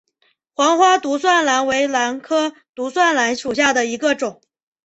[0.55, 4.41] 黄花独蒜兰为兰科独蒜兰属下的一个种。